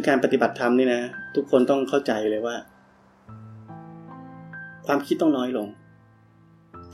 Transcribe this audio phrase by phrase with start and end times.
[0.00, 1.02] คือการปฏิบัติธรรมนี่นะ
[1.36, 2.56] ทุกคนต้องเข้าใจเลยว่า
[4.86, 5.68] ความคิดต้องน้อยลง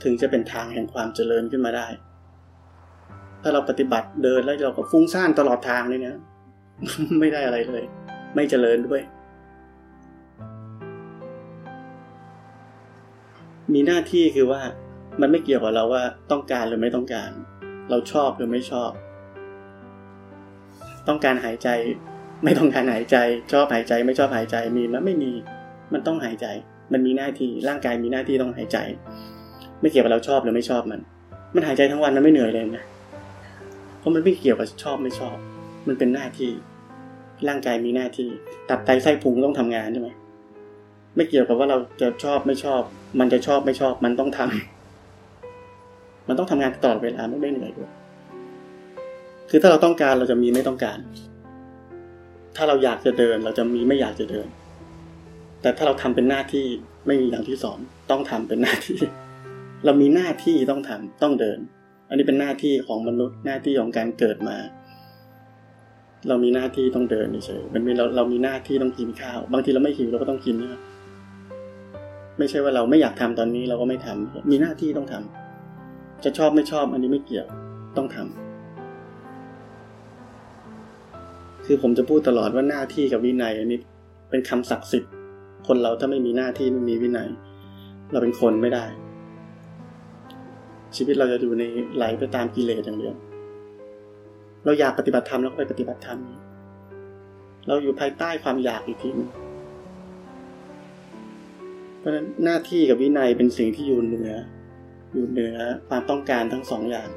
[0.03, 1.87] ถึงจะเป็นทางแห่งความเจริญขึ้นมาได้
[3.41, 6.17] ถ้าเราปฏิบัติเดินแล้วเราก็ฟุ้งซ่านตลอดทางเลยเนี่ย
[7.19, 7.83] ไม่ได้อะไรเลย
[8.35, 9.01] ไม่เจริญด้วย
[13.73, 14.61] มีหน้าที่คือว่า
[15.21, 17.29] มันไม่เกี่ยวกับเราว่าต้องการหรือไม่ต้องการ
[17.89, 18.91] เราชอบหรือไม่ชอบ
[21.07, 21.69] ต้องการหายใจ
[22.43, 23.17] ไม่ต้องการหายใจ
[23.51, 25.31] ชอบหายใจไม่ชอบหายใจมีมันไม่มี
[25.93, 26.47] มันต้องหายใจ
[26.93, 28.77] มันมีหน้าที่ร่างกายมีหน้าที่ต้องหายใจ
[29.81, 31.01] ไม่เกี่ยวกับเราชอบหรือไม่ชอบมัน
[31.55, 32.85] มันหายใจทั้งวันมันไม่เหนื่อยเลยนะ
[33.99, 35.35] เพราะมันไม่เกี่ยวกับชอบไม่ชอบ
[35.87, 36.51] มันเป็นหน้าที่
[37.47, 38.29] ร่างกายมีหน้าที่
[38.69, 40.09] ตับไตไส้พุงต้องทำงานใช่ไหม
[41.15, 42.81] ไม่เกี่ยวกับว่าเราจะชอบไม่ชอบ
[43.19, 47.91] มันจะชอบไม่ชอบ มันต้องทำมันต้องทำงานตลอดเวลาไม่ได้เหนื่อยด้วย
[49.49, 50.97] คือถ้าเราต้องการเราจะมีไม่ต้องการ
[52.57, 54.47] ถ้าเราอยากจะเดิน เราจะมีไม่อยากจะเดิน
[55.61, 56.65] แต่ถ้าเราทำเป็นหน้าที่
[57.07, 57.79] ไม่มีอย่างที่สอน
[58.11, 58.99] ต้องทำเป็นหน้าที่
[59.85, 61.59] เรามีหน้าที่ต้องทำต้องเดิน
[62.09, 64.57] อันนี้เป็นหน้าที่ของมนุษย์หน้าที่ของการเกิดมา
[66.27, 70.79] เรามีหน้าที่ต้องเดินเฉยมันมีเราเรามีหน้าที่ต้องกินข้าว บางทีเราไม่หิวเราก็ต้องกินนะ
[72.37, 77.47] ไม่ใช่ว่าเราไม่อยากทำตอนนี้เราก็ไม่ทำมีหน้าที่ต้องทำจะชอบไม่ชอบอันนี้ไม่เกี่ยว
[77.97, 78.46] ต้องทำ
[81.69, 83.79] คือผมจะพูดตลอดว่าหน้าที่กับวินัยอันนี้
[84.29, 85.11] เป็นคำศักดิ์สิทธิ์
[85.67, 87.27] คนเราถ้าไม่มีหน้าที่ไม่มีวินัย
[88.11, 88.85] เราเป็นคนไม่ได้
[90.95, 91.63] ชีวิตเราจะอยู่ใน
[91.95, 93.15] ไหลไปตามกิเลสอย่างเดียว
[94.65, 96.19] เราอยากปฏิบัติธรรมเราก็ไปปฏิบัติธรรม
[97.67, 99.29] เราอยู่ภายใต้ความอยากอีกทีนึง
[101.99, 104.31] เพราะฉะนั้นหน้าที่กับวินัยเป็นสิ่งที่อยู่เหนือ
[105.13, 105.55] อยู่เหนือ
[105.89, 107.09] ความต้องการทั้งสองอย่าง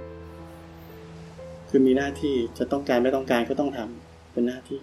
[1.69, 4.83] คือมีหน้าที่จะต้องการไม่ต้องการก็ต้องทำ เป็นหน้าที่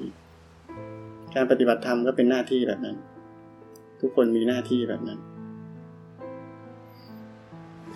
[1.35, 2.97] การปฏิบัติธรรมก็เป็นหน้าที่แบบนั้น
[4.02, 5.19] ทุกคนมีหน้าที่แบบนั้น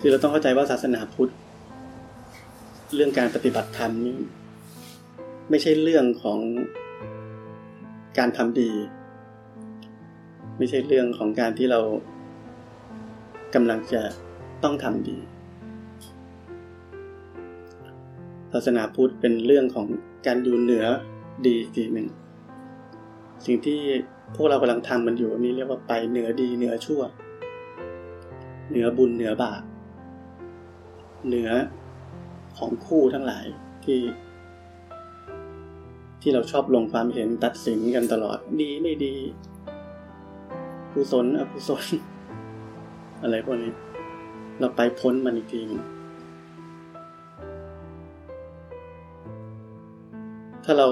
[0.00, 1.32] คือเราต้องเข้าใจว่าศาสนาพุทธ
[2.94, 4.18] เรื่องการปฏิบัติธรรมนี่
[5.50, 6.38] ไม่ใช่เรื่องของ
[8.18, 8.70] การทำดี
[10.58, 11.80] ไม่ใช่เรื่องของการที่เรา
[13.54, 14.02] กำลังจะ
[14.62, 15.18] ต้องทำดี
[18.52, 19.86] ศาสนาพุทธเป็นเรื่องของ
[20.26, 20.86] การอยู่เหนือ
[21.46, 22.08] ดีทีหนึ่ง
[23.44, 23.80] สิ่งที่
[24.34, 27.02] พวกเรากำลังทำมันอยู่นี้เรียกว่าไปเหนือดีเหนือชั่ว
[28.70, 29.62] เหนือบุญเหนือบาป
[31.26, 31.50] เหนือ
[32.58, 33.44] ของคู่ทั้งหลาย
[33.84, 34.00] ที่
[36.20, 39.14] ที่เราชอบลงความเห็นตัดสินกันตลอด ดีไม่ดี
[40.92, 41.84] กุศลอกุศล
[43.22, 43.72] อะไรพวกนี้
[44.58, 45.82] เราไปพ้นมันอีกทีนึง
[50.64, 50.88] ถ้าเรา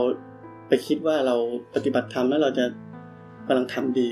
[0.72, 1.36] ไปคิดว่าเรา
[1.74, 2.64] ปฏิบัติธรรมแล้วเราจะ
[3.46, 4.08] กำลังทำดี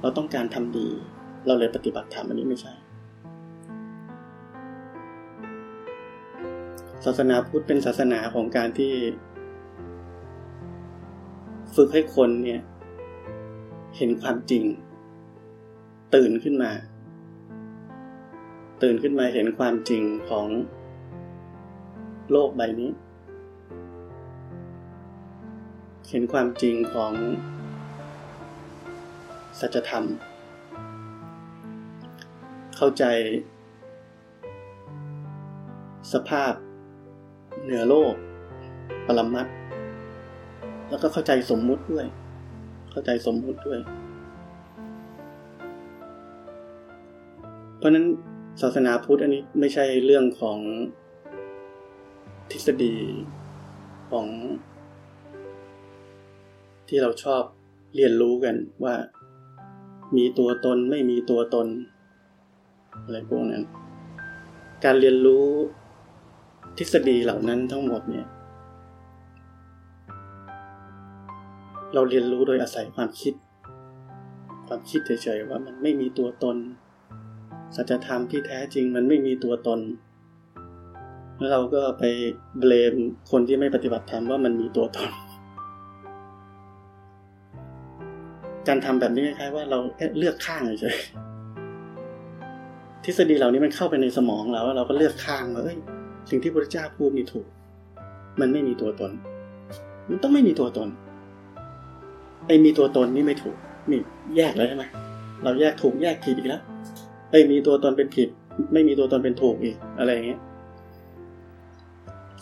[0.00, 0.86] เราต้องการทำดี
[1.46, 2.72] เราเลยปฏิบัติธรรมอันนี้ไม่ใช่
[7.04, 8.92] ศาสนาพุทธเป็นศาสนาของการที่
[11.74, 12.60] ฝึกให้คนเนี่ย
[13.96, 14.64] เห็นความจริง
[16.14, 16.70] ตื่นขึ้นมา
[18.82, 20.46] ตื่นขึ้นมาเห็นความจริงของ
[22.30, 22.90] โลกใบนี้
[26.10, 27.12] เห็นความจริงของ
[29.60, 30.04] สัจธรรม
[32.76, 33.04] เข้าใจ
[36.12, 36.52] สภาพ
[37.62, 38.14] เหนือโลก
[39.06, 39.46] ปรมัต
[40.88, 42.06] แล้วก็เข้าใจสมมุติด้วย
[42.90, 43.80] เข้าใจสมมุติด้วย
[47.78, 48.06] เพราะนั้น
[48.60, 50.58] ศาสนาพุทธอันนี้ไม่ใช่เรื่องของ
[52.50, 52.96] ทฤษฎี
[54.10, 54.26] ของ
[56.94, 57.42] ที่เราชอบ
[57.96, 58.94] เรียนรู้กันว่า
[60.16, 61.66] มีตัวตนไม่มีตัวตน
[63.04, 63.62] อะไรพวกนั้น
[64.84, 65.46] การเรียนรู้
[66.78, 68.26] ทฤษฎีเหล่านั้นทั้งหมดเนี่ย
[71.94, 73.34] เราเรียนรู้โดยอาศัยความคิด
[74.66, 76.56] ความคิดเฉยๆว่ามันไม่มีตัวตน
[77.76, 79.80] สัจธรรมที่แท้จริงมันไม่มีตัวตน
[81.38, 82.04] แล้วเราก็ไป
[82.58, 82.94] เบลม
[83.30, 85.10] คนที่ไม่ปฏิบัติธรรมว่ามันมีตัวตน
[88.68, 89.78] การทำแบบนี้คล้ายๆว่าเรา
[90.18, 90.96] เลือกข้างเฉย
[93.04, 95.76] ทฤษฎีเหล่านี้มันเข้าไปในสมองเราแล้วเราก็เลือกข้างว่าเอ้ย
[96.30, 97.46] สิ่งที่พระเจ้าพูดมีถูก
[98.40, 99.10] มันไม่มีตัวตน
[100.08, 100.88] มันต้องไม่มีตัวตน
[102.46, 103.56] ไอ้มีตัวตนนี่ไม่ถูก
[103.90, 104.00] นี่
[104.36, 104.84] แยกแล้วใช่ไหม
[105.42, 106.62] เราแยกถูกแยกผิดอีกแล้ว
[107.30, 108.28] ไอ้มีตัวตนเป็นผิด
[108.72, 110.40] ไม่มีตัวตนเป็นถูกอีกอะไรอย่างเงี้ย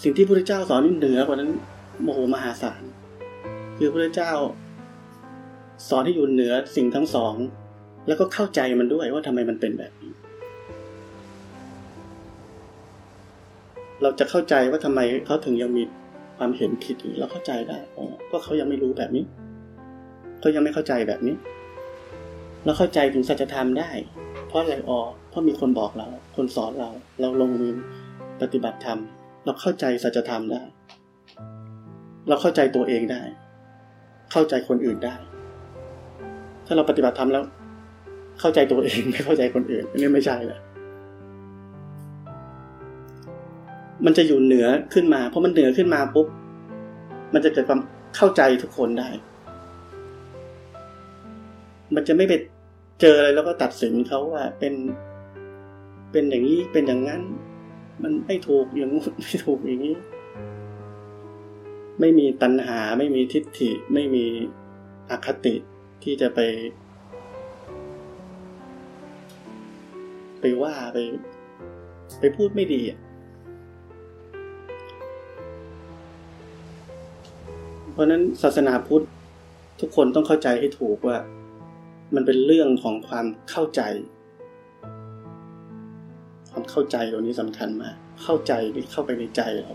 [0.03, 1.51] สิ่งที่พระเจ้าสอนนี่เหนือกว่านั้น
[2.03, 2.83] โมโหมหาศาล
[3.77, 4.33] คือพระเจ้า
[5.89, 7.35] สอนให้อยู่เหนือสิ่งทั้งสอง
[8.07, 10.13] แล้วก็เข้าใจมันด้วยว่าทำไมมันเป็นแบบนี้
[14.03, 15.83] เราจะเข้าใจว่าทำไมเขาถึงยังมี
[16.37, 19.25] ความเห็นผิดอยู่เราเข้าใจได้อ๋อก็เขายังไม่รู้แบบนี้
[20.41, 21.35] เขายังไม่เข้าใจแบบนี้
[22.65, 23.91] เราเข้าใจถึงสัจธรรมได้
[24.49, 26.91] เพราะอะไรอ๋อเพราะมีคนบอกเรา คนสอนเรา
[27.21, 27.75] เราลงมือ
[28.41, 28.99] ปฏิบัติธรรม
[29.45, 30.63] เราเข้าใจสัจธรรมได้
[32.29, 33.23] เราเข้าใจตัวเองได้
[34.33, 35.17] เข้าใจคนอื่นได้
[36.71, 37.45] ถ้าเราปฏิบัติธรรมแล้ว
[38.41, 40.61] เข้าใจตัวเองไม่เข้าใจคนอื่นอันนี้ไม่ใช่แหละ
[44.05, 46.27] มันจะอยู่เหนือขึ้นมา เพราะมันเหนือขึ้นมาปุ๊บ
[47.35, 47.81] มันจะเกิดความ
[48.17, 49.09] เข้าใจทุกคนได้
[51.95, 52.33] มันจะไม่ไป
[53.01, 54.75] เจออะไรแล้วก็ตัดสินเขาว่าเป็น
[56.13, 57.23] เป็นอย่างนี้ เป็นอย่างนั้น
[58.03, 59.97] มันไม่ถูกอย่างนู้นไม่ถูกอย่างนี้
[62.01, 64.25] ไม่มีตัณหา ไม่มีทิฏฐิ ไม่มี
[65.11, 65.55] อคติ
[66.03, 66.41] ที่จะไป
[70.41, 70.99] ไปว่าไป
[72.21, 72.99] ไปพูดไม่ดีอะ
[77.93, 79.05] เพราะนั้นศาสนาพุทธ
[79.81, 81.19] ทุกคนต้องเข้าใจให้ถูกว่า
[82.15, 83.83] มันเป็นเรื่องของความเข้าใจ
[86.51, 89.73] ความเข้าใจตัวนี้สำคัญมาก เข้าใจที่เข้าไปในใจเรา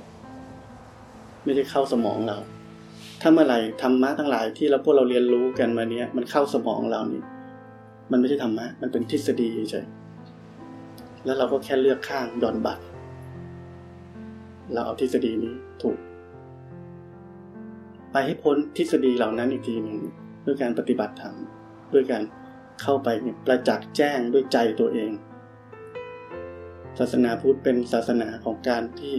[1.44, 2.38] ไม่ได้เข้าสมองเรา
[3.22, 7.24] ถ้าเมื่อไหร่ธรรมะทั้งหลายที่เราพวกเราเรียนรู้กันมาเนี้ยมันเข้าสมองเรานี่
[8.12, 9.88] มันไม่ใช่ธรรมะ มันเป็นทฤษฎีเฉย
[11.26, 12.84] แล้วเราก็แค่เลือกข้างดอนบัตร
[14.74, 15.98] เราเอาทฤษฎีนี้ถูก
[18.12, 19.98] ไปให้พ้นทฤษฎีเหล่านั้นอีกทีหนึ่ง
[20.46, 21.36] ด้วยการปฏิบัติธรรม
[21.94, 22.24] ด้วยการ
[22.82, 23.10] เข้าไป
[23.46, 25.12] ประจักษ์แจ้งด้วยใจตัวเอง
[27.00, 29.16] ศาสนาพุทธเป็นศาสนาของการที่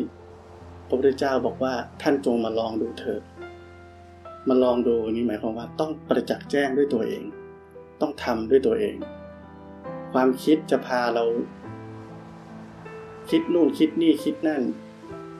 [0.88, 3.22] พระพุทธเจ้าบอกว่าท่านจงมาลองดูเถิด
[4.48, 7.22] มาลองดูนี่หมายความว่าต้องประจักษ์แจ้งด้วยตัวเอง
[8.00, 8.96] ต้องทำด้วยตัวเอง
[10.12, 11.24] ความคิดจะพาเรา
[13.30, 14.62] คิดนู่นคิดนี่คิดนั่น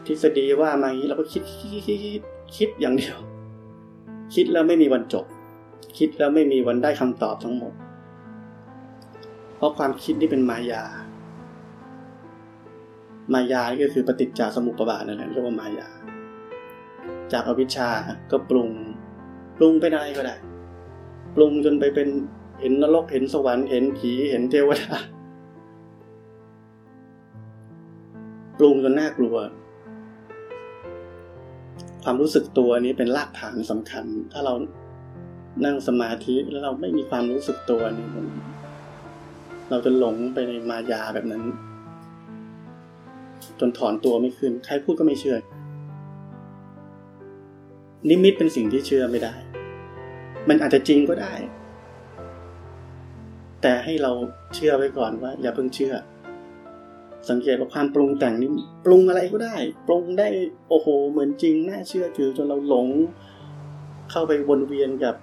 [0.07, 2.23] ทฤษฎีว่ามาอย่างนี้เราก็คิดคิดคิด
[2.57, 3.19] คิดอย่างเดียว
[4.35, 5.25] คิดแล้วไม่มีวันจบ
[5.99, 7.73] คิดแล้วไม่มีวันได้คำตอบทั้งหมด
[9.57, 10.85] เพราะความคิดนี่เป็นมายา
[13.33, 15.89] มายาก็คือปฏิจจสมุปบาทนั่นแหละเรียกว่ามายา
[17.33, 17.91] จากอวิชชา
[18.31, 18.71] ก็ปรุง
[19.57, 20.37] ปรุงไปได้ก็ได้
[21.35, 22.09] ปรุงจนไปเป็น
[22.61, 24.97] เห็นนรกเห็นสวรรค์เห็นผีเห็นเทวดา
[28.59, 29.37] ปรุงจนน่ากลัว
[32.03, 34.55] ความรู้สึกตัวนี้เป็นรากฐานสำคัญ ถ้าเรา
[35.65, 38.09] นั่งสมาธิแล้วเราไม่มีความรู้สึกตัวนี่
[39.71, 41.43] เราจะหลงไปในมายาแบบนั้น
[43.61, 45.37] จนถอนตัวไม่ขึ้น ใครพูดก็ไม่เชื่อ
[48.09, 49.35] นิมิตเป็นสิ่งที่เชื่อไม่ได้
[50.49, 51.35] มันอาจจะจริงก็ได้
[53.63, 54.13] แต่ให้เรา
[54.55, 55.95] เชื่อไว้ก่อนว่า อย่าเพิ่งเชื่อ
[57.29, 58.51] สังเกตว่าความปรุงแต่งนี้
[58.85, 59.57] ปรุงอะไรก็ได้
[59.87, 60.29] ปรุงได้
[60.69, 62.89] โอ้โห เหมือนจริงน่าเชื่อถือจนเราหลง
[64.11, 65.15] เข้าไปวนเวียนกับ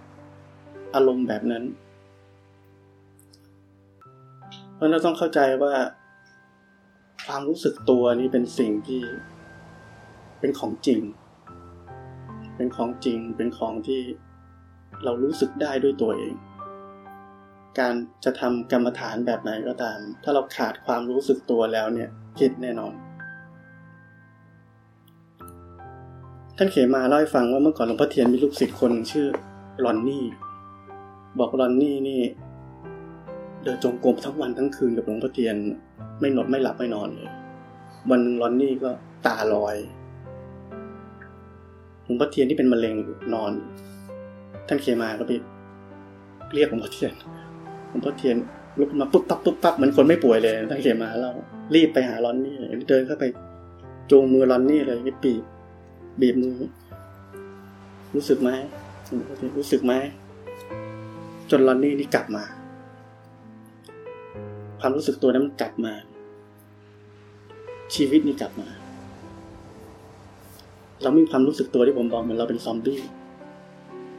[0.95, 1.63] อารมณ์แบบนั้น
[4.75, 5.73] เพราะเราต้องเข้าใจว่า
[7.25, 9.01] ความรู้สึกตัวนี้เป็นสิ่งที่
[10.39, 10.99] เป็นของจริง
[12.55, 14.01] เป็นของจริง เป็นของที่
[15.03, 16.35] เรารู้สึกได้ด้วยตัวเอง
[17.79, 17.95] การ
[18.25, 22.93] จะทำกรรมฐานแบบไหนก็ตาม ถ้าเราขาดความรู้สึกตัวแล้วเนี่ยผิดแน่นอน
[26.57, 29.27] ท่านเขมาเล่าให้ฟังว่าเมื่อก่อนหลวงพ่อเทียนมีลูกศิษย์คนชื่อ
[29.85, 30.25] ลอนนี่
[31.39, 32.21] บอกลอนนี่นี่
[33.63, 35.55] เดินจงกรมทั้งวันทั้งคืนกับหลวงพ่อเทียน
[36.19, 37.29] ไม่นอนไม่หลับไม่นอนเลย
[38.09, 38.89] วันหนึ่งลอนนี่ก็
[39.25, 39.75] ตาลอย
[42.05, 42.95] หลวงพ่อเทียนที่เป็นมะเร็ง
[43.33, 43.51] นอน
[44.67, 45.31] ท่านเคมาก็ไป
[46.53, 47.11] เรียกหลวงพ่อเทียน
[47.91, 48.35] ลวงพ่อเทียน
[48.79, 51.31] ลุกมาปุ๊บปั๊บปุ๊บปั๊บเหมือนคนไม่ป่วยเลยตั้งเขียนมาเรา
[51.75, 52.55] รีบไปหาลอนนี่
[52.89, 53.23] เดินเข้าไป
[54.09, 55.43] จูงมือลอนนี่เลยนี่ปีบ
[56.21, 56.55] บีบมือ
[58.15, 58.49] รู้สึกไหม
[59.57, 59.93] รู้สึกไหม
[61.51, 62.43] จนลอนนี่นี่กลับมา
[64.79, 65.93] ความรู้สึกตัวนั้นมันกลับมา
[67.95, 68.67] ชีวิตนี่กลับมา
[71.03, 72.99] เราไม่มีความรู้สึกตัวที่ผมบอกเหมือนเราเป็นซอมบี้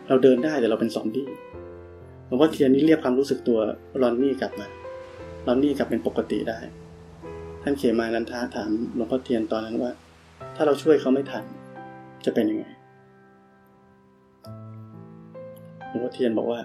[0.09, 1.29] เราเดินได้แต่เราเป็นซอมบี้
[2.27, 3.59] หลวงพ่อเทียนนี่เรียกความรู้สึกตัว
[4.03, 4.67] รอนนี่กลับมา
[5.47, 6.59] รอนนี่กลับเป็นปกติได้
[7.63, 9.91] ท่านเขมานันทาถามหลวงพ่อเทียนตอนนั้นว่า
[10.57, 11.45] ถ้าเราช่วยเขาไม่ทัน
[12.25, 12.67] จะเป็นยังไง
[15.89, 16.61] หลวงพ่อเทียนบอกว่า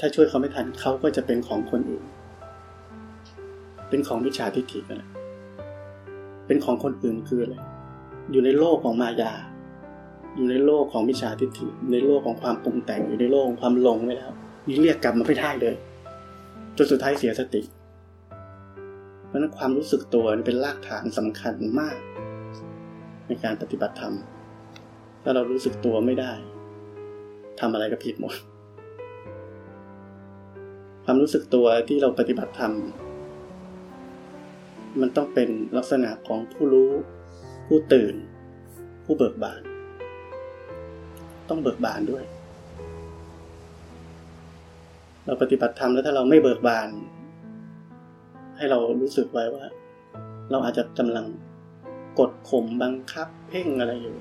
[0.00, 2.04] ถ้าช่วยเขาไม่ทันเขาก็จะเป็นของคนอื่น
[3.88, 5.02] เป็นของวิชาทิฏฐิกัน
[6.46, 7.56] เป็นของคนอื่นคืออะไร
[8.30, 9.32] อยู่ในโลกของมายา
[10.36, 14.32] อยู่ในโลกของมิจฉาทิฏฐิในโลกของความปรุงแต่งอยู่ในโลกของความหลงไปแล้ว
[14.68, 15.74] ยิ่งเรียกกลับมาไม่ได้เลย
[16.76, 17.62] จนสุดท้ายเสียสติ
[19.26, 21.96] เพราะนั้นความรู้สึกตัวเป็นรากฐานสำคัญมาก
[23.26, 24.14] ในการปฏิบัติธรรม
[25.22, 26.32] ถ้าเรารู้สึกตัวไม่ได้
[27.60, 28.34] ทำอะไรก็ผิดหมด
[31.04, 32.72] ความรู้สึกตัวที่เราปฏิบัติธรรม
[35.00, 36.90] มันต้องเป็นลักษณะของผู้รู้
[37.68, 38.14] ผู้ตื่น
[39.04, 39.62] ผู้เบิกบาน
[41.48, 42.24] ต้องเบิกบานด้วย
[45.24, 46.88] เราปฏิบัติธรรมแล้วถ้าเราไม่เบิกบาน
[48.56, 49.64] ให้เรารู้สึกไว้ว่า
[50.50, 51.26] เราอาจจะกำลัง
[52.18, 54.16] กดข่มบังคับ เพ่งอะไรอยู่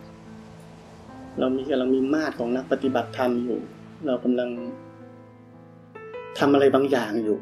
[1.40, 3.60] เรามีกำลังมีมาตรของนักปฏิบัติธรรมอยู่
[4.06, 4.50] เรากำลัง
[6.40, 7.40] ทำอะไรบางอย่างอยู่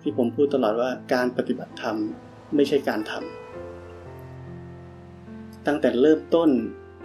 [0.00, 1.96] ที่ผมพูดตลอดว่าการปฏิบัติธรรม
[2.54, 3.43] ไม่ใช่การทำ
[5.66, 6.50] ตั้งแต่เริ่มต้น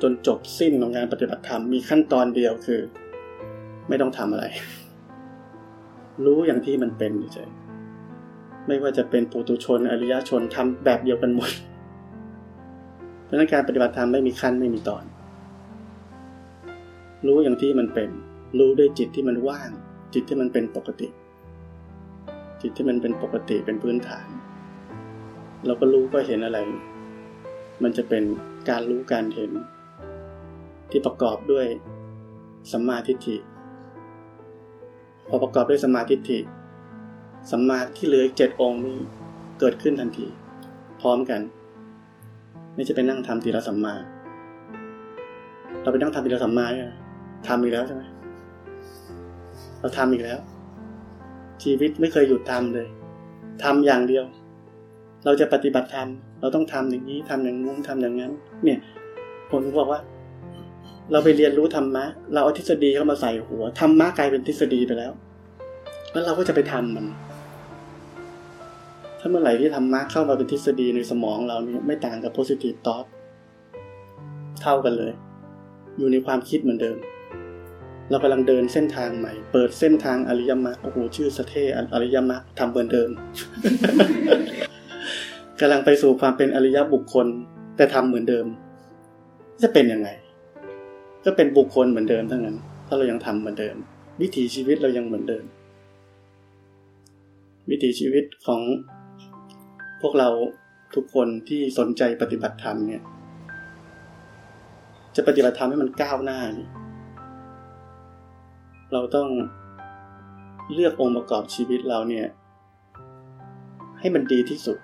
[0.02, 2.82] จนจบสิ้นของการปฏิบัติธรรมมีขั้นตอนเดียวคือ
[3.88, 4.46] ไม่ต้องทำอะไร
[6.26, 7.50] รู้อย่างที่มันเป็นเฉย
[8.68, 11.50] ไม่ว่าจะเป็นปุตุชน อริยชนทำแบบเดียวกันหมด
[13.24, 15.04] เพราะนั้นการปฏิบัติธรรมไม่มีขั้นไม่มีตอน
[17.28, 18.10] รู้อย่างที่มันเป็น
[18.60, 19.70] รู้ด้วยจิตที่มันว่าง
[20.14, 21.08] จิตที่มันเป็นปกติ
[22.62, 24.28] จิตที่มันเป็นปกติเป็นพื้นฐาน
[25.66, 26.58] เราก็รู้ก็เห็นอะไร
[27.84, 28.24] มันจะเป็น
[28.70, 29.52] การรู้การเห็น
[30.90, 31.66] ที่ประกอบด้วย
[32.72, 33.38] สัมมาทิฏฐิ
[35.28, 36.40] พอประกอบด้วยสัมมาทิฏฐิ
[37.52, 38.98] สัมมาที่เหลืออีกเจ็ดองค์นี้
[39.60, 40.28] เกิดขึ้นทันที
[41.02, 41.42] พร้อมกัน
[42.74, 43.94] ไม่จะไปนั่งทำทีละสัมมา
[45.82, 46.88] เราไปนั่งทำทีละสัมมาเนี่ย
[47.48, 48.04] ทำอีกแล้วใช่ไหม
[49.80, 50.40] เราทำอีกแล้ว
[51.64, 52.88] ชีวิตไม่เคยหยุดทำเลย
[53.64, 54.26] ทำอย่างเดียว
[55.26, 56.10] เราจะปฏิบัติธรรม
[56.42, 58.32] เราต้องทำอย่างนี้ทำอย่างงู้นทำอย่างนั้น
[58.64, 58.80] เนี่ย
[59.52, 60.02] ผมบอกว่า
[61.12, 65.12] เราไปเรียนรู้ธรรมะ เราเอาทฤษฎีเข้ามาใส่หัวธรรมะกลายเป็นทฤษฎีไปแล้ว
[66.14, 67.06] แล้วเราก็จะไปทำมัน
[69.20, 73.06] ถ้าเมื่อไหร่ที่ธรรมะเข้ามาเป็นทฤษฎีในสมองเราเนี่ยไม่ต่างกับ positive thought
[74.62, 75.14] เท่ากันเลย
[75.98, 76.98] อยู่ในความคิดเหมือนเดิม
[78.10, 81.54] เรากำลังเดินเส้นทางใหม่ เปิดเส้นทางอริยมรรคโอ้โหชื่อสเท
[81.94, 83.10] อริยมรรคทำเหมือนเดิม
[85.62, 87.28] กำลังไปสู่ความเป็นอริยบุคคล
[87.76, 88.46] แต่ทำเหมือนเดิม
[89.62, 90.10] จะเป็นยังไง
[91.26, 93.76] ก็เป็นบุคคลเหมือนเดิมทั้งนั้น ถ้าเรายังทำเหมือนเดิม
[94.22, 95.46] วิถีชีวิตเรายังเหมือนเดิม
[97.70, 98.62] วิถีชีวิตของ
[100.02, 100.30] พวกเรา
[100.96, 103.02] ทุกคนที่สนใจปฏิบัติธรรมเนี่ย
[105.16, 106.68] จะปฏิบัติธรรมให้มันก้าวหน้านี่
[108.94, 109.28] เราต้อง
[110.74, 112.26] เลือกองค์ประกอบชีวิตเราเนี่ย
[114.00, 114.78] ให้มันดีที่สุด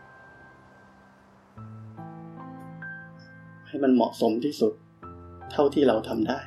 [3.76, 4.74] ให้มันเหมาะสมที่สุด
[5.52, 6.40] เท่าที่เราทำได้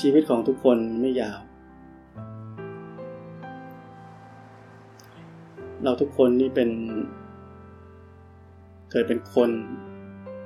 [0.00, 1.40] ชีวิตของทุกคนไม่ยาว
[5.84, 6.70] เราทุกคนนี่เป็น
[8.90, 9.50] เกิดเป็นคน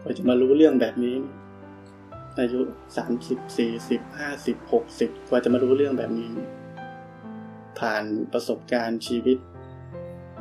[0.02, 1.16] กว่าจะมารู้เรื่องแบบนี้
[2.38, 2.60] อายุ
[2.96, 6.32] สามสิบสี่สิบห้าสิบหกสิบกว่าจะมารู้เรื่องแบบนี้
[7.78, 9.38] ผ่านประสบการณ์ชีวิต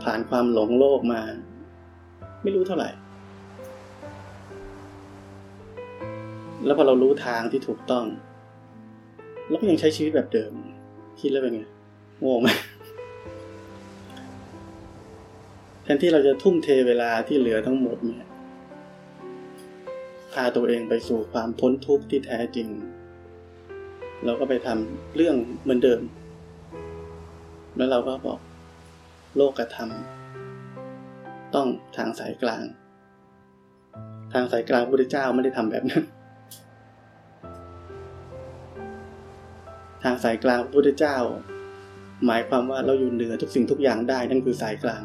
[0.03, 1.21] ผ่านความหลงโลกมา
[2.43, 2.89] ไม่รู้เท่าไหร่
[6.65, 8.05] แล้วพอเรารู้ทางที่ถูกต้อง
[9.47, 10.53] เราก็ยังใช้ชีวิตแบบเดิม
[11.19, 11.63] คิดแล้วเป็นไง
[12.25, 12.49] งงไหม
[15.83, 18.29] แทนที่เราจะทุ่มเทเวลาที่เหลือทั้งหมดเนี่ย
[20.33, 22.67] พาตัวเองไปสู่ความพ้นทุกข์ที่แท้จริง
[24.25, 26.01] เราก็ไปทำเรื่องเหมือนเดิม
[27.77, 28.39] แล้วเราก็บอก
[29.35, 29.89] โลกธรรม
[31.55, 32.63] ต้องทางสายกลาง
[34.33, 36.03] ทางสายกลางพระพุทธเจ้าไม่ได้ทำแบบนั้น
[40.03, 41.17] ทางสายกลางพระพุทธเจ้า
[42.25, 45.03] หมายความว่าเราอยู่เหนือทุกสิ่งทุกอย่างได้นั่นคือสายกลาง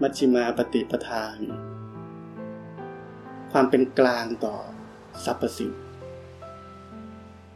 [0.00, 1.38] มัชฌิมาปฏิปทาน
[3.52, 4.56] ความเป็นกลางต่อ
[5.24, 5.72] สรรพสิ่ง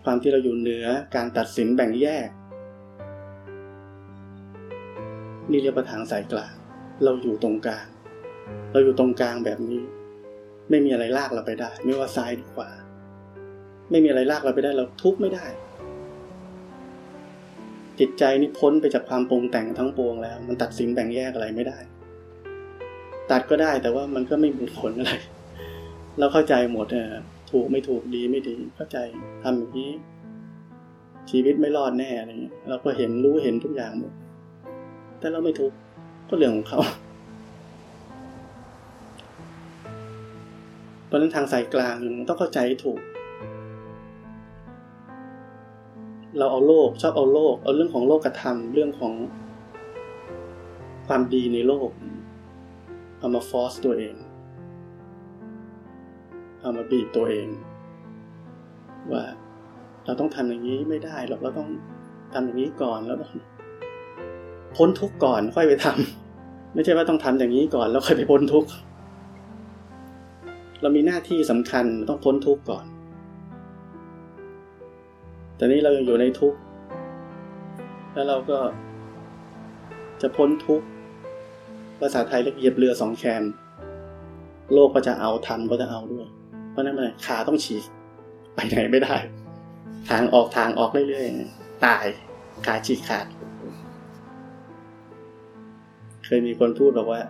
[0.04, 2.28] ความที่เราอยู่เหนือการตัดสินแบ่งแยก
[5.50, 6.55] นี่เรียกว่าทางสายกลาง
[7.05, 7.87] เราอยู่ตรงกลาง
[8.73, 9.83] เราอยู่ตรงกลางแบบนี้
[10.71, 12.71] ไม่มีอะไรลากเราไปได้ ไม่ว่าซ้ายหรือขวา
[13.90, 15.47] ไม่มีอะไรลากเราไปได้เราทุกข์ไม่ได้
[17.99, 21.78] จิตใจนี่พ้นไปจากความปรุงแต่งทั้งปวงแล้ว มันตัดสินแบ่งแยกอะไรไม่ได้
[23.31, 25.12] ตัดก็ได้แต่ว่ามันก็ไม่มีผลอะไร
[26.19, 27.12] เราเข้าใจหมดเออ
[27.50, 28.99] ถูกไม่ถูกดีไม่ดีเข้าใจ
[29.43, 29.90] ทำอย่างนี้
[31.31, 34.12] ชีวิตไม่รอดแน่อะไรเงี้ยเราก็เห็นรู้เห็นทุกอย่างหมด
[35.18, 35.76] แต่เราไม่ทุกข์
[36.28, 36.80] ก็เรื่องของเขา
[41.06, 41.96] เพราะนั้นทางสายกลาง
[42.28, 43.00] ต้องเข้าใจถูก
[46.38, 49.14] เราเอาโลกชอบเอาโลก เอาเรื่องของโลกกระทำเรื่องของ
[51.06, 51.90] ความดีในโลก
[53.18, 54.14] เอามาฟอสตัวเอง
[56.60, 57.48] เอามาบีบตัวเอง
[59.12, 59.25] ว่า
[60.04, 61.68] เราต้องทำอย่างนี้ไม่ได้หรอกเราต้อง
[62.32, 63.18] ทำอย่างนี้ก่อนแล้ว
[64.78, 68.68] พ้นทุกข์ก่อนค่อยไปทำไม่ใช่ว่าต้องทำอย่างนี้ก่อนแล้วค่อยไปพ้นทุกข์
[70.82, 72.85] เรามีหน้าที่สำคัญต้องพ้นทุกข์ก่อน
[75.56, 76.58] แต่นี้เรายังอยู่ในทุกข์
[78.14, 78.58] แล้วเราก็
[80.20, 80.87] จะพ้นทุกข์
[82.00, 83.42] ภาษาไทยเรียกเหยียบเรือสองแคม
[84.73, 86.26] โลกก็จะเอาทำก็จะเอาด้วย
[86.70, 87.85] เพราะนั้นมันขาต้องฉีก
[88.54, 89.16] ไปไหนไม่ได้
[90.11, 92.06] ทางออกทางออกเรื่อยๆตาย
[92.66, 93.26] ขาฉีกขาด
[96.30, 97.20] เคยมีคนพูดบอกว่า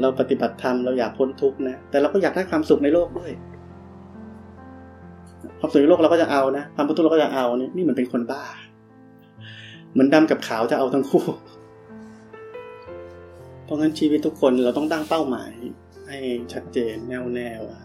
[0.00, 3.32] เราปฏิบัติธรรมเราอยากพ้นทุกข์นะ แต่เราก็อยากได้ความสุขในโลกด้วย
[5.60, 8.44] ความสุขในโลกเราก็จะเอานะ ความพ้นทุกข์เราก็จะเอานี่นี่มันเป็นคนบ้า
[9.92, 11.24] เหมือนดำกับขาวจะเอาทั้งคู่
[13.64, 15.52] เพราะงั้นชีวิตทุกคนเราต้องตั้งเป้าหมาย
[16.06, 16.18] ให้
[16.52, 17.78] ชัดเจนแน่วแน่ว่า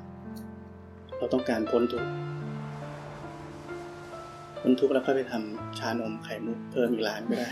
[1.18, 2.10] เราต้องการพ้นทุกข์
[4.64, 7.50] พ้นทุกข์แล้วก็ไปทำชานมไข่มุกเพิ่มอีกร้านก็ได้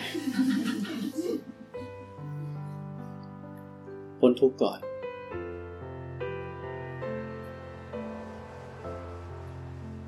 [4.20, 4.80] พ้นทุกข์ก่อน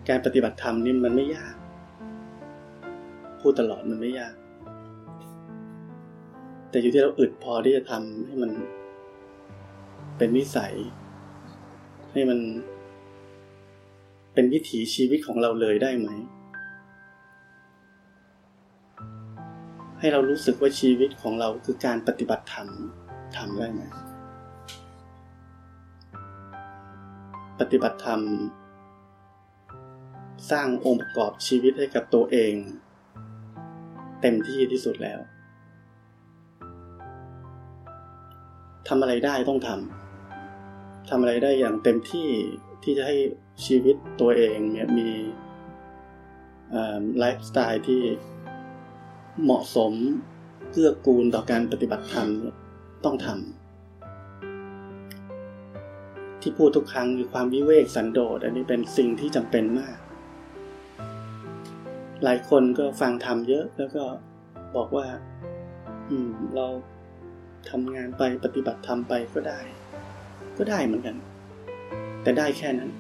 [0.09, 1.55] การปฏิบัติธรรมนี่มันไม่ยาก
[3.39, 4.33] พูดตลอดมันไม่ยาก
[6.69, 8.51] แต่อยู่ที่เราอึดพอที่จะทำให้มัน
[10.17, 10.73] เป็นนิสัย
[12.11, 12.39] ให้มัน
[14.33, 16.09] เป็นวิถีชีวิตของเราเลยได้ไหม
[20.03, 22.67] ให้เรารู้สึกว่าชีวิตของเราคือการปฏิบัติธรรม
[23.37, 23.81] ทำได้ไหม
[27.59, 28.21] ปฏิบัติธรรม
[30.51, 32.53] สร้างองค์ประกอบชีวิตให้กับตัวเอง
[34.21, 35.19] เต็มที่ที่สุดแล้ว
[38.87, 42.29] ทำอะไรได้ต้องทำทำอะไรได้อย่างเต็มที่
[42.83, 43.17] ที่จะให้
[43.65, 45.09] ชีวิตตัวเองเนี่ยมี
[47.17, 48.01] ไลฟ์สไตล์ที่
[49.43, 49.93] เหมาะสม
[50.71, 52.29] เกื้อกูลต่อการปฏิบัติธรรม
[53.05, 53.33] ต้องทำ
[56.41, 59.97] ที่พูดทุกครั้งคือความวิเวกสันโดษอันนี้เป็นสิ่งที่จำเป็นมาก
[62.23, 64.03] หลายคนก็ฟังทำเยอะแล้วก็
[64.75, 65.07] บอกว่า
[66.09, 66.67] อืม เรา
[67.69, 69.59] ทำงานไปปฏิบัติธรรมไปก็ได้
[70.57, 71.15] ก็ได้เหมือนกัน
[72.23, 72.91] แต่ได้แค่นั้น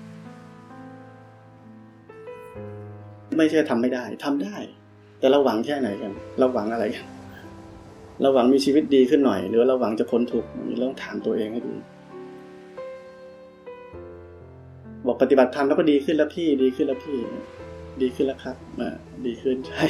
[3.37, 4.55] ไม่ใช่ทำไม่ได้ทำได้
[5.21, 7.05] แต่เราหวังแค่ไหนกันเราหวังอะไรกัน
[8.21, 11.75] เราหวังมีชีวิตดีขึ้นหน่อย หรือเราหวังจะพ้นทุกข์เราต้องถามตัวเองให้ดี
[15.05, 17.17] บอกปฏิบัติธรรมแล้วก็ดีขึ้นแล้วพี่ดีขึ้นแล้วพี่
[18.01, 18.89] ดีขึ้นแล้วครับมา
[19.25, 19.85] ดีขึ้นใช่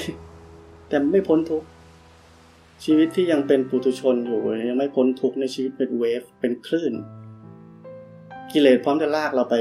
[0.88, 1.68] แต่ไม่พ้นทุกข์
[2.86, 4.40] ชีวิตที่ยังเป็นปุถุชนอยู่
[4.70, 6.94] ยังไม่พ้นทุกข์ในชีวิตเป็นเวฟเป็นคลื่น
[8.52, 9.56] กิเลสพร้อมจะลากเราไป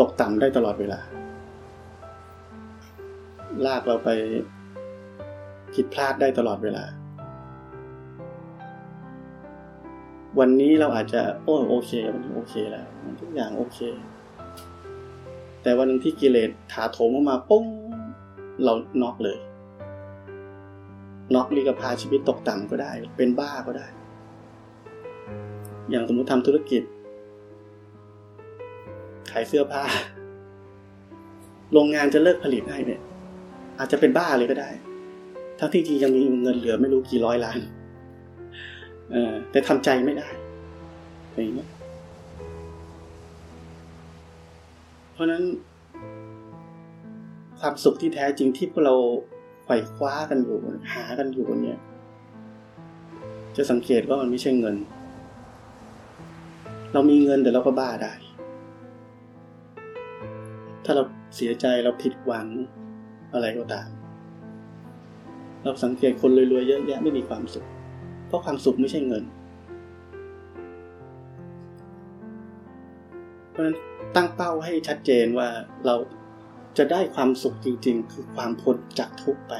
[0.00, 1.00] ตกต่ำได้ตลอดเวลา
[3.66, 4.08] ลากเราไป
[5.74, 6.84] ผิดพลาดได้ตลอดเวลา
[10.38, 12.86] วันนี้เราอาจจะโอ้โอเควันนี้โอเคแล้ว
[13.20, 13.78] ทุกอย่างโอเค
[15.62, 17.64] แต่วันนึงที่กิเลสถาโถมเข้ามาปุ้ง
[18.64, 19.38] เราน็อกเลย
[21.34, 23.86] น็อกลีกพาชีวิตตกต่ำก็ได้ เป็นบ้าก็ได้
[25.90, 26.82] อย่างสมมติทำธุรกิจ
[29.30, 29.84] ขายเสื้อผ้า
[31.72, 33.00] โรงงานจะเลิกผลิตให้เนี่ย
[33.78, 34.70] อาจจะเป็นบ้าเลยก็ได้
[35.58, 37.58] ทั้งที่จริงยังมีเงินเหลือไม่รู้กี่ร้อยล้าน
[39.10, 40.28] เออแต่ทำใจไม่ได้
[41.26, 41.70] อะไรเงี้ย
[45.12, 45.42] เพราะนั้น
[47.60, 48.94] ความสุขที่แท้จริงที่พวกเรา
[49.64, 50.58] ไขว่คว้ากันอยู่
[50.94, 51.78] หากันอยู่เนี่ย
[53.56, 54.76] จะสังเกตว่ามันไม่ใช่เงิน
[56.92, 58.12] เรามีเงินแต่เราก็บ้าได้
[60.84, 61.02] ถ้าเรา
[61.36, 62.46] เสียใจเราผิดหวัง
[63.32, 63.88] อะไรก็ตาม
[65.62, 67.66] เราสังเกตคนรวยๆเยอะแยะไม่มีความสุข
[68.26, 69.24] เพราะความสุขไม่ใช่เงิน
[73.50, 73.76] เพราะฉะนั้น
[74.14, 75.48] ตั้งเป้าให้ชัดเจนว่า
[75.86, 75.96] เรา
[76.78, 79.54] จะได้ความสุขจริง ๆ คือความพ้นจากทุกข์ไป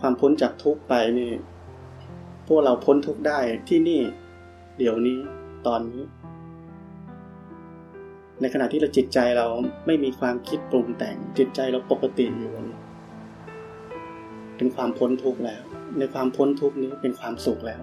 [0.00, 1.32] ความพ้นจากทุกข์ไปนี่
[2.46, 3.38] พวกเราพ้นทุกข์ได้
[3.68, 4.00] ที่นี่
[4.78, 5.18] เดี๋ยวนี้
[5.66, 6.02] ตอนนี้
[8.42, 9.46] ในขณะที่เราจิตใจเรา
[9.86, 12.52] ไม่มีความคิดปรุงแต่งจิตใจเราปกติอยู่
[14.56, 15.62] เป็นความพ้นทุกข์แล้ว
[15.98, 17.80] ในความพ้นทุกข์นี้เป็นความสุขแล้ว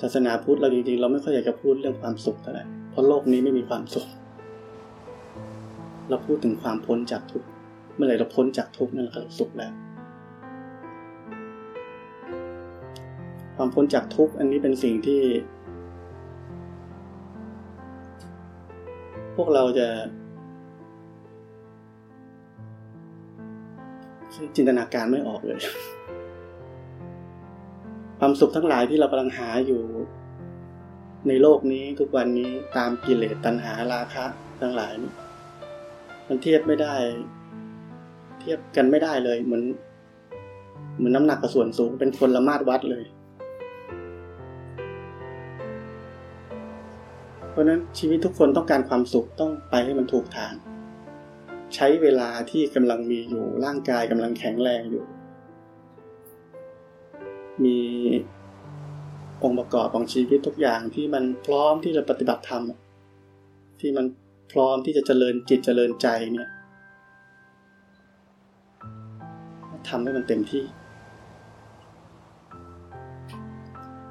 [0.00, 4.06] ศาสนาพุทธเราจริงๆ เราไม่ค่อยอยากจะพูดเรื่องความสุขเท่าไหร่เพราะโลกนี้ไม่มีความสุข
[6.08, 7.46] เราพูดถึงความพ้นจากทุกข์
[7.94, 9.72] เมื่อไหร่เราพ้นจากทุกข์นั่นเราสุขแล้ว
[13.56, 15.20] ความพ้นจากทุกข์อันนี้เป็นสิ่งที่
[19.36, 19.88] พวกเราจะ
[24.56, 25.60] จินตนาการไม่ออกเลย
[28.18, 29.82] ความสุขทั้งหลายที่เรากำลังหาอยู่
[31.28, 34.24] ในโลกนี้ทุกวันนี้ตามกิเลสตัณหาราคะ
[34.60, 34.92] ทั้งหลาย
[36.28, 36.94] มันเทียบไม่ได้
[38.40, 39.64] เทียบกันไม่ได้เลย เหมือน
[40.96, 43.04] เหมือนน้ำหนักกับส่วนสูงเป็นคนละมาตรวัดเลย
[47.54, 50.54] เพราะนั้นชีวิตทุกคนต้องการความสุขต้องไปให้มันถูกทาง
[51.74, 55.04] ใช้เวลาที่กำลังมีอยู่ร่างกายกำลังแข็งแรงอยู่
[57.64, 57.78] มี
[59.42, 62.62] องค์ประกอบของชีวิตทุกอย่างที่มันพร้อมที่จะปฏิบัติธรรม
[63.80, 64.06] ที่มัน
[64.52, 66.48] พร้อมที่จะเจริญจิตเจริญใจเนี่ย
[69.88, 70.64] ทำให้มันเต็มที่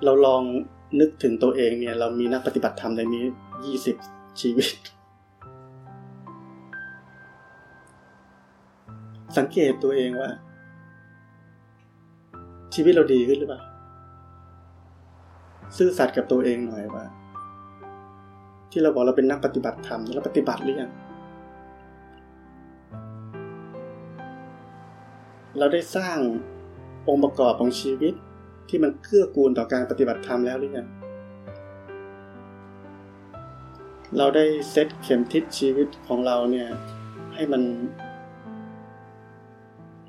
[0.04, 0.44] เราลอง
[1.00, 3.24] นึกถึงตัวเองเนี่ย เรามีนักปฏิบัติธรรมในนี้
[3.66, 3.96] ยี่สิบ
[4.42, 4.70] ชีวิต
[9.38, 10.32] สังเกตตัวเองว่า
[12.74, 13.62] ชีวิตเราดีขึ้นหรือเปล่า
[15.78, 17.06] ซื่อสัตย์กับตัวเองหน่อยว่า
[18.72, 20.92] ที่เราบอกเราเป็นนักปฏิบัติธรรมเราปฏิบัติหรือยัง
[25.58, 26.18] เราได้สร้าง
[27.08, 28.14] องค์ประกอบของชีวิต
[28.70, 30.88] ที่มันเกื้อกูลต่อการปฏิบัติธรรมแล้วหรือยัง
[34.18, 36.68] เราได้เซตเข็มทิศชีวิตของเราเนี่ย
[37.34, 37.62] ให้มัน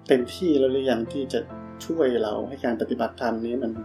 [0.09, 1.41] เต็มที่แล้วหรือยังที่จะ
[1.85, 3.77] ช่วยเราให้การปฏิบัติธรรมนี้มันจ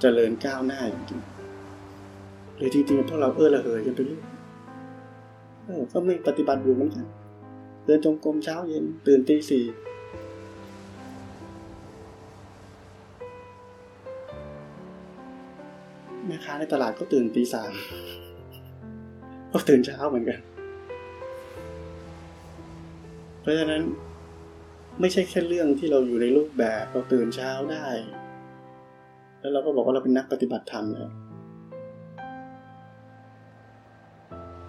[0.00, 4.22] เจริญก้าวหน้าจริงๆหรือจริงๆพวกเราเออละเหยกันไปเรื่อย
[5.64, 7.06] เออก็ไม่ปฏิบัติอยู่เหมือนกัน
[7.84, 9.64] เดินจงกรมเช้าเย็นตื่นตีสี่
[16.28, 17.72] แม่ค้าในตลาดก็ตื่นตีสาม
[19.52, 20.40] ก็ตื่นเช้าเหมือนกัน
[23.40, 23.82] เพราะฉะนั้น
[25.00, 27.86] ไม่ใช่แค่เรื่องที่เราอยู่ในรูปแบบเราตื่นเช้าได้
[29.40, 31.10] แล้วเราก็บอกว่าเราเป็นนักปฏิบัติธรรมแล้ว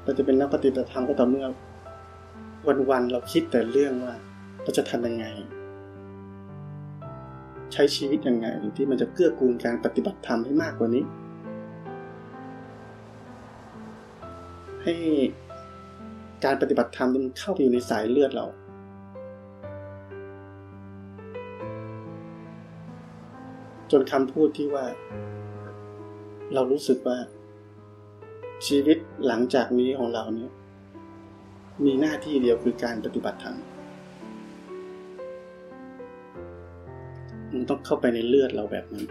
[0.04, 1.48] เราจะเป็นนักปฏิบัติธรรมก็ต่อเมื่อ
[2.92, 4.16] วันๆเราคิดแต่เรื่องว่า
[4.64, 5.26] เราจะทำยังไง
[7.74, 11.04] ใช้ชีวิตยังไงที่มันจะเกื้อกูลการปฏิบัติธรรมให้มากกว่านี้
[14.84, 14.96] ให้
[16.46, 18.46] การปฏิบัติธรรมมันเข้าไปอยู่ในสายเลือดเรา
[23.92, 24.86] จนคำพูดที่ว่า
[26.54, 27.18] เรารู้สึกว่า
[28.68, 30.52] ชีวิตหลังจากนี้ของเราเนี่ย
[31.86, 33.58] มีหน้าที่เดียวคือการปฏิบัติธรรม
[37.54, 39.06] มันต้องเข้าไปในเลือดเราแบบนั้น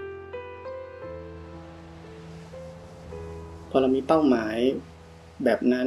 [3.71, 4.57] พอเรามีเป้าหมาย
[5.45, 5.87] แบบนั้น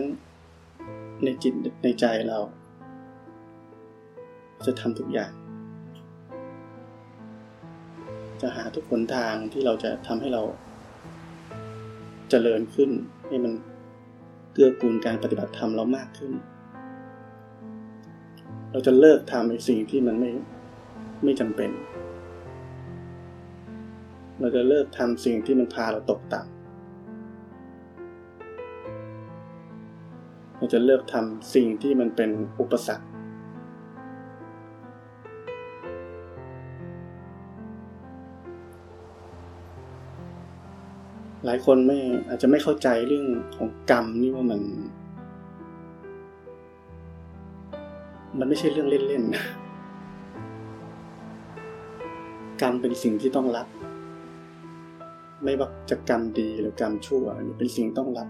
[1.24, 2.40] ในจิตในใจเรา
[4.66, 5.32] จะทำทุกอย่าง
[8.42, 10.54] จะหาทุกหนทางที่เราจะทำให้เราจ
[12.30, 12.90] เจริญขึ้น
[13.28, 13.54] ให้มัน
[14.54, 16.32] เกื้อกูลการปฏิบัติธรรมเรามากขึ้น
[18.72, 20.32] เราจะเลิกทำในสิ่งที่มันไม่
[21.24, 21.70] ไม่จำเป็น
[24.40, 26.61] เราจะเลิกทำสิ่งที่มันพาเราตกต่ำ
[30.72, 32.30] จะเลิกทำสิ่งที่มันเป็น
[32.60, 33.06] อุปสรรค
[41.46, 44.62] หลายคนไม่อาจจะไม่เข้าใจเรื่องของกรรมนี่ว่ามัน
[48.38, 49.42] มันไม่ใช่เรื่องเล่นๆ
[52.62, 53.68] กรรมเป็นสิ่งที่ต้องรับ
[55.44, 57.26] ไม่ว่าจะกรรมดีหรือกรรมชั่ว
[57.58, 58.28] เป็นสิ่งต้องรับ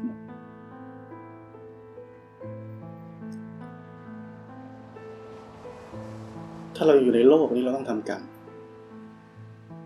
[6.83, 8.21] ถ้าเราอยู่ในโลกนี้เราต้องทำกรรม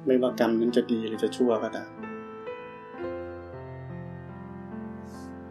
[0.06, 1.90] ไม่ว่ากรรมนั้นจะดีหรือจะชั่วก็ตาม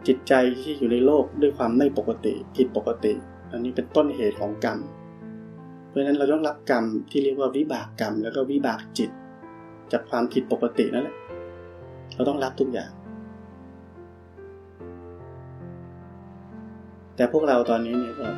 [0.07, 3.13] จิตใจที่อยู่ในโลกด้วยความไม่ปกติผิดปกติ
[3.51, 4.77] อันนี้เป็นต้นเหตุของกรรม
[5.87, 9.09] เพราะฉะนั้นเราต้องรับกรรมที่เรียกว่าวิบากกรรม แล้วก็วิบากจิต
[9.91, 11.15] จากความผิดปกตินั่นแหละ
[12.15, 12.91] เราต้องรับทุกอย่าง
[17.15, 18.29] แต่พวกเราตอนนี้เนี่ยก็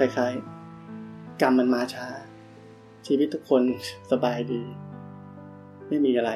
[0.00, 2.06] คล้ายๆ กรรมมันมาช้า
[3.06, 3.62] ชีวิตทุกคน
[4.10, 4.62] สบายดี
[5.88, 6.30] ไม่มีอะไร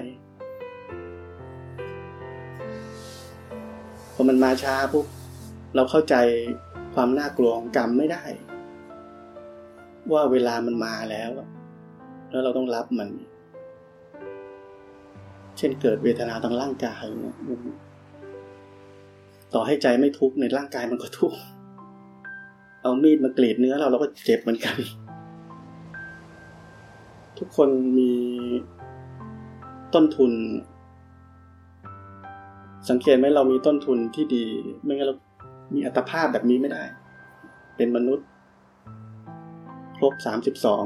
[4.14, 5.06] พอมันมาช้าปุ๊บ
[5.74, 6.14] เราเข้าใจ
[6.94, 8.24] ความน่ากลัวของกรรมไม่ได้
[10.12, 11.30] ว่าเวลามันมาแล้ว
[12.30, 13.08] แล้วเราต้องรับมัน
[15.58, 17.36] เช่นเกิดเวทนาทางร่างกายเนี่ย
[19.54, 21.38] ต่อให้ใจไม่ทุกข์ในร่างกายมันก็ทุกข์
[22.84, 24.76] เอามีดมากรีดเนื้อเราเราก็เจ็บเหมือนกัน
[27.38, 27.68] ทุกคน
[27.98, 28.12] มี
[29.94, 30.32] ต้นทุน
[32.88, 34.44] สังเกตไหมเรามีต้นทุนที่ดี
[34.82, 35.16] ไม่งั้นเรา
[35.74, 36.82] มีอัตภาพแบบนี้ไม่ได้
[37.76, 38.26] เป็นมนุษย์
[39.96, 40.84] ครบสามสิบสอง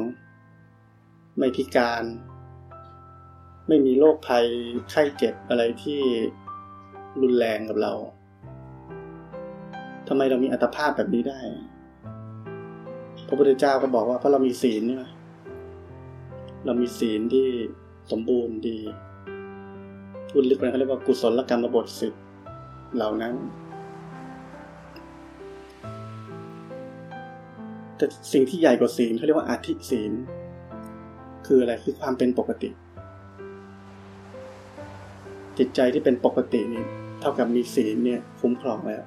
[1.39, 2.05] ไม่พิการ
[3.69, 4.47] ไม่มีโรคภัย
[4.91, 6.01] ไข้เจ็บอะไรที่
[7.23, 7.93] รุนแรงกับเรา
[10.09, 11.41] ทำไมเรามีอัตภาพแบบนี้ได้
[13.29, 14.99] พระพุทธเจ้าก็บอกว่าเพราะเรามีศีลนี่
[16.65, 17.47] เรามีศีลที่
[18.11, 18.79] สมบูรณ์ดี
[20.31, 22.15] พูดลึกไปเขาเรียกว่ากุศลกรรมบทสิบ
[22.97, 23.35] เหล่านั้น
[27.97, 30.13] แต่สิ่งที่ใหญ่กว่าศีลเขาเรียกว่าอาธิศีล
[31.47, 32.71] คืออะไรคือความเป็นปกติ
[35.59, 36.85] จิตใจที่เป็นปกตินี่
[37.21, 39.03] เท่ากับมีศีลเนี่ยคุ้มครองแล้ว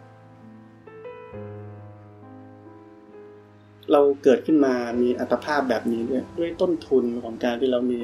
[3.91, 8.01] เราเกิดขึ้นมามีอัตภาพแบบนี้ด้วยด้วยต้นทุนของการที่เรามี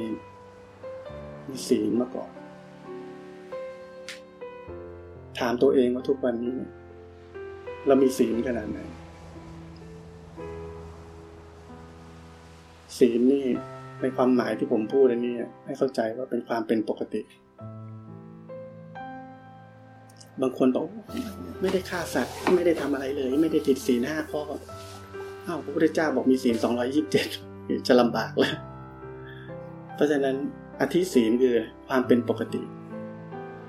[1.48, 2.30] มีศีลมาก่อน
[5.38, 6.56] ถามตัวเองว่าทุกวันนี้
[7.86, 8.80] เรามีศีลขนาดไหน
[12.98, 13.46] ศีลนี่
[14.02, 17.22] ในความหมายที่ผมพูดอันนี้ให้เข้าใจว่าเป็นความเป็นปกติ
[20.42, 20.84] บางคนบอก
[21.62, 24.42] ไม่ได้ฆ่าสัตว์ไม่ได้ทำอะไรเลย ไม่ได้ผิดศีลห้าข้อ
[25.48, 27.28] อ้าวพระพุทธเจ้าบอกมีศีลสองร้อยิบเจ็ด
[27.86, 28.54] จะลำบากแล้ว
[29.94, 30.36] เพราะฉะนั้น
[30.80, 31.54] อธิศีลคือ
[31.88, 32.60] ความเป็นปกติ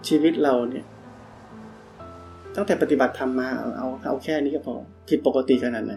[0.08, 0.86] ชีวิตเราเนี่ย
[2.56, 4.76] ตั้งแต่ปฏิบัติธรรมมา เอาเอาแค่นี้ก็พอ
[5.10, 5.94] ผิดปกติขนาดไหน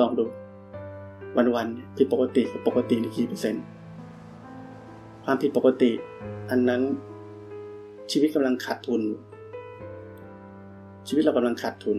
[0.00, 0.24] ลองดู
[1.56, 3.64] วันๆผิดปกติกับปกติในกี่เปอร์เซ็นต์
[5.24, 5.90] ความผิดปกติ
[6.50, 6.82] อันนั้น
[8.12, 9.02] ชีวิตกำลังขาดทุน
[11.08, 11.98] ชีวิตเรากำลังขาดทุน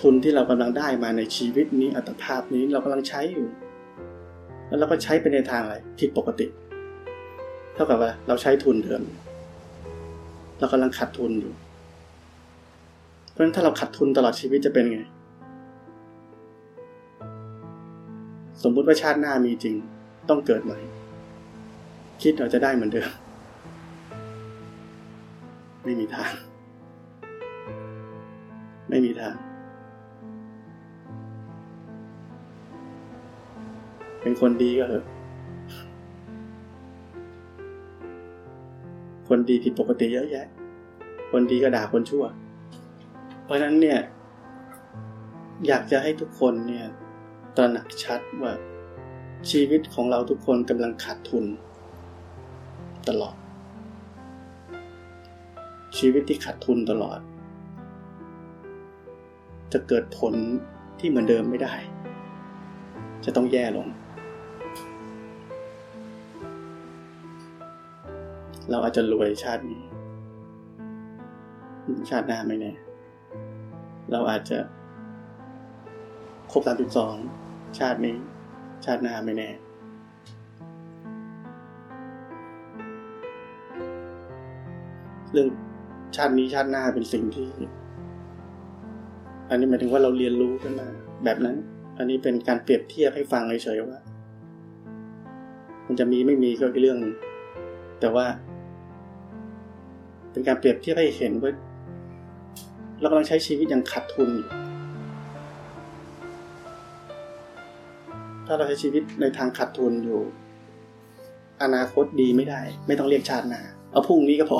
[0.00, 3.46] ทุนที่เรากำลังได้มาในชีวิตนี้อัตภาพนี้เรากำลังใช้อยู่
[4.68, 6.46] แล้วเราก็ใช้ไปในทางอะไรผิดปกติ
[7.74, 9.02] เท่ากับว่าเราใช้ทุนเดิม
[10.58, 11.52] เรากำลังขาดทุนอยู่
[13.30, 15.00] เพราะฉะนั้นถ้าเราขาดทุนตลอดชีวิตจะเป็นไง
[18.62, 19.74] สมมุติว่าชาติหน้ามีจริง
[20.28, 20.78] ต้องเกิดใหม่
[22.22, 23.10] คิดเราจะได้เหมือนเดิม
[25.84, 26.32] ไม่มีทาง
[28.88, 29.34] ไม่มีทาง
[34.24, 35.04] เป็นคนดีก็เถอะ
[39.28, 40.46] คนดีผิดปกติเยอะแยะ
[41.32, 42.24] คนดีก็ด่าคนชั่ว
[43.44, 43.98] เพราะฉะนั้นเนี่ย
[45.66, 46.86] อยากจะให้ทุกคนเนี่ย
[47.56, 48.52] ตระหนักชัดว่า
[49.50, 51.44] ชีวิตของเราทุกคนกำลังขาดทุน
[53.08, 53.36] ตลอด
[55.98, 57.18] ชีวิตที่ขาดทุนตลอด
[59.72, 60.34] จะเกิดผล
[60.98, 61.74] ที่เหมือนเดิมไม่ได้
[63.24, 63.86] จะต้องแย่ลง
[68.70, 69.82] เราอาจจะรวยชาตินี้
[72.10, 72.72] ชาติหน้าไม่แน่
[74.12, 74.58] เราอาจจะ
[76.50, 77.14] ครบสามสิบสอง
[77.78, 78.16] ชาตินี้
[78.84, 79.50] ชาติหน้าไม่แน่
[85.32, 85.48] เรื่อง
[86.16, 87.50] ชาตินี้ชาติหน้าเป็นสิ่งที่
[89.48, 90.88] อันนี้หมายถึงว่าเราเรียนรู้ขึ้นมา
[91.24, 91.56] แบบนั้น
[91.98, 94.00] อันนี้เป็นการเปรียบเทียบให้ฟังเฉยๆว่า
[95.86, 96.98] มันจะมีไม่มีก็เรื่อง
[98.00, 98.26] แต่ว่า
[100.34, 101.52] เป็นการเปรียบเทียบให้เห็นว่า
[103.00, 104.48] เรากำลังใช้ชีวิตอย่างขาดทุนอยู่
[108.46, 110.20] ถ้าเราใช้ชีวิตในทางขาดทุนอยู่
[111.62, 114.58] อนาคตดีไม่ได้ ไม่ต้องเรียกชาติหน้าเอาพรุ่งนี้ก็พอ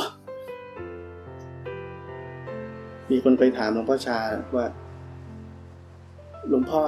[3.11, 4.19] มีคนไปถามหลวงพ่อชา
[4.57, 4.67] ว่า
[6.49, 6.81] หลวงพ่อ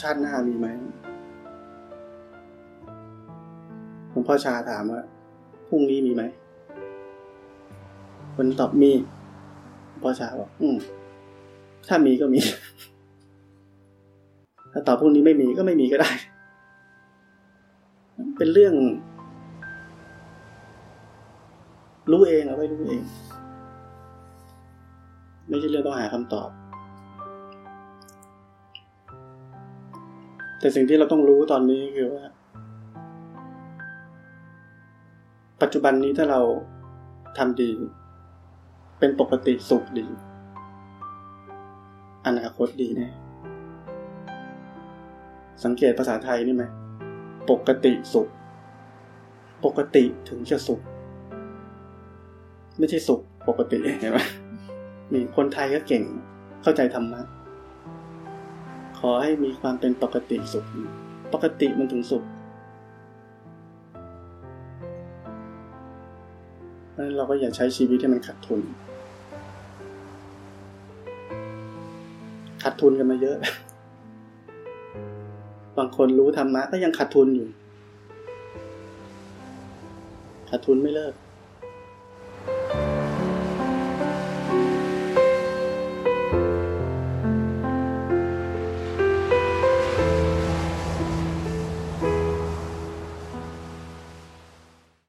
[0.00, 0.66] ชาติหน้ามีไหม
[4.10, 5.00] หลวงพ่อชาถามว่า
[5.68, 6.22] พรุ่งนี้มีไหม
[8.36, 8.90] คนตอบมี
[10.02, 10.76] พ่อชาบอกอืม
[11.88, 12.40] ถ้ามีก็มี
[14.72, 16.10] ถ้าตอบพรุ่งนี้ไม่มีก็ไม่มีก็ได้
[18.36, 18.74] เป็นเรื่อง
[22.10, 23.02] รู้เองเอาไว้รู้เอง
[25.48, 26.48] ไม่ใช่เรื่องต้องหาคำตอบ
[30.58, 32.24] แต่สิ่งที่เราต้องรู้ตอนนี้คือว่า
[35.62, 36.40] ปัจจุบันนี้ถ้าเรา
[37.38, 37.70] ทำดี
[39.04, 40.06] เป็นปกติสุขดี
[42.26, 43.08] อนาคตดีแน่
[45.64, 46.64] สังเกตภาษาไทยนี่ไหม
[47.50, 48.28] ปกติสุข
[49.64, 50.80] ปกติถึงจะสุข
[52.78, 54.18] ไม่ใช่สุขปกติเห็นไหม
[55.12, 56.04] มีคนไทยก็เก่ง
[56.62, 57.20] เข้าใจธรรมะ
[58.98, 60.64] ขอให้มีความเป็นปกติสุข
[61.32, 62.24] ปกติมันถึงสุข
[66.90, 68.62] เพราะนั้นเราก็อย่าใช้ชีวิตให้มันขาดทุน
[72.62, 73.36] ขาดทุนกันมาเยอะ
[75.78, 77.48] บางคนรู้ธรรมะก็ยังขาดทุนอยู่
[80.50, 81.14] ขาดทุนไม่เลิก